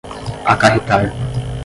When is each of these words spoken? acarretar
acarretar 0.53 1.13